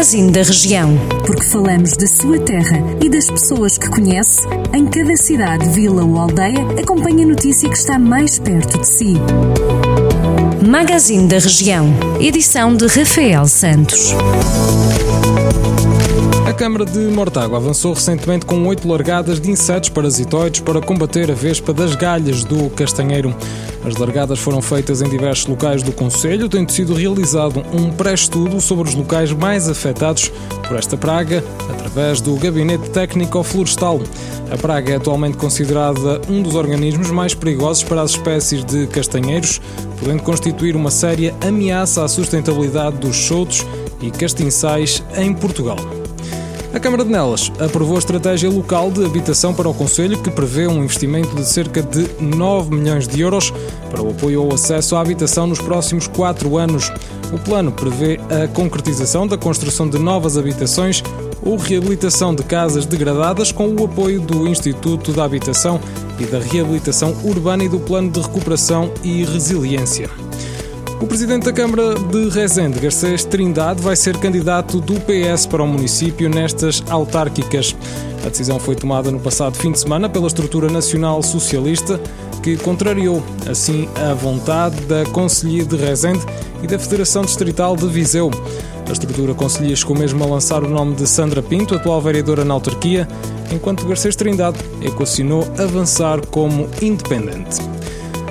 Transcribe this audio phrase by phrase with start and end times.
[0.00, 0.98] Magazine da Região.
[1.26, 4.40] Porque falamos da sua terra e das pessoas que conhece,
[4.72, 9.16] em cada cidade, vila ou aldeia, acompanhe a notícia que está mais perto de si.
[10.66, 11.92] Magazine da Região.
[12.18, 14.14] Edição de Rafael Santos.
[16.48, 21.34] A Câmara de Mortágua avançou recentemente com oito largadas de insetos parasitoides para combater a
[21.34, 23.36] vespa das galhas do castanheiro.
[23.84, 28.88] As largadas foram feitas em diversos locais do Conselho, tendo sido realizado um pré-estudo sobre
[28.88, 30.30] os locais mais afetados
[30.68, 34.00] por esta praga, através do Gabinete Técnico Florestal.
[34.50, 39.60] A praga é atualmente considerada um dos organismos mais perigosos para as espécies de castanheiros,
[39.98, 43.64] podendo constituir uma séria ameaça à sustentabilidade dos chotos
[44.02, 45.99] e castiçais em Portugal.
[46.72, 50.68] A Câmara de Nelas aprovou a estratégia local de habitação para o Conselho, que prevê
[50.68, 53.52] um investimento de cerca de 9 milhões de euros
[53.90, 56.88] para o apoio ao acesso à habitação nos próximos quatro anos.
[57.32, 61.02] O plano prevê a concretização da construção de novas habitações
[61.42, 65.80] ou reabilitação de casas degradadas com o apoio do Instituto da Habitação
[66.20, 70.29] e da Reabilitação Urbana e do Plano de Recuperação e Resiliência.
[71.00, 75.66] O presidente da Câmara de Rezende, Garcês Trindade, vai ser candidato do PS para o
[75.66, 77.74] município nestas autárquicas.
[78.22, 81.98] A decisão foi tomada no passado fim de semana pela estrutura nacional socialista,
[82.42, 86.20] que contrariou, assim, a vontade da Conselhia de Rezende
[86.62, 88.30] e da Federação Distrital de Viseu.
[88.86, 92.52] A estrutura conselhia chegou mesmo a lançar o nome de Sandra Pinto, atual vereadora na
[92.52, 93.08] autarquia,
[93.50, 97.79] enquanto Garcês Trindade equacionou avançar como independente.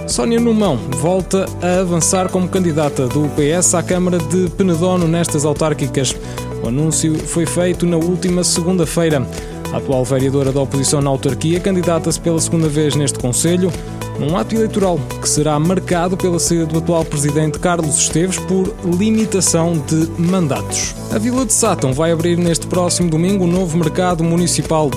[0.09, 6.15] Sónia Numão volta a avançar como candidata do PS à Câmara de Penedono nestas autárquicas.
[6.63, 9.23] O anúncio foi feito na última segunda-feira.
[9.71, 13.71] A atual vereadora da oposição na autarquia candidata-se pela segunda vez neste Conselho,
[14.19, 19.73] num ato eleitoral que será marcado pela saída do atual presidente Carlos Esteves por limitação
[19.73, 20.95] de mandatos.
[21.13, 24.89] A Vila de Sátão vai abrir neste próximo domingo um novo mercado municipal.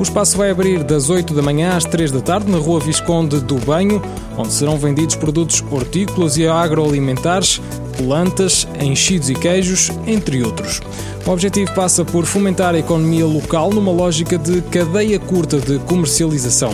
[0.00, 3.38] O espaço vai abrir das 8 da manhã às 3 da tarde na Rua Visconde
[3.38, 4.00] do Banho,
[4.34, 7.60] onde serão vendidos produtos hortícolas e agroalimentares,
[7.98, 10.80] plantas, enchidos e queijos, entre outros.
[11.26, 16.72] O objetivo passa por fomentar a economia local numa lógica de cadeia curta de comercialização.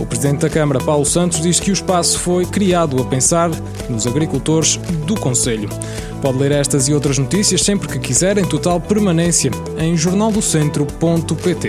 [0.00, 3.50] O Presidente da Câmara, Paulo Santos, diz que o espaço foi criado a pensar
[3.90, 5.68] nos agricultores do Conselho.
[6.22, 11.68] Pode ler estas e outras notícias sempre que quiser, em total permanência, em jornaldocentro.pt.